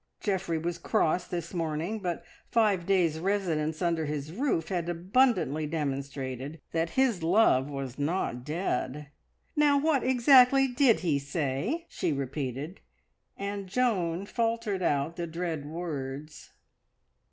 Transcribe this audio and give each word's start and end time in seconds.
Geoffrey 0.19 0.57
was 0.57 0.79
cross 0.79 1.27
this 1.27 1.53
morning, 1.53 1.99
but 1.99 2.25
five 2.49 2.87
days' 2.87 3.19
residence 3.19 3.83
under 3.83 4.07
his 4.07 4.31
roof 4.31 4.69
had 4.69 4.89
abundantly 4.89 5.67
demonstrated 5.67 6.59
that 6.71 6.89
his 6.97 7.21
love 7.21 7.69
was 7.69 7.99
not 7.99 8.43
dead. 8.43 9.09
"Now, 9.55 9.79
what 9.79 10.01
exactly 10.03 10.67
did 10.67 11.01
he 11.01 11.19
say?" 11.19 11.85
she 11.87 12.11
repeated, 12.11 12.79
and 13.37 13.67
Joan 13.67 14.25
faltered 14.25 14.81
out 14.81 15.17
the 15.17 15.27
dread 15.27 15.67
words. 15.67 16.49